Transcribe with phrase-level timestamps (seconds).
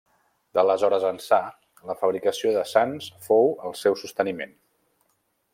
[0.59, 1.39] D'aleshores ençà
[1.91, 4.61] la fabricació de sants fou el seu sosteniment.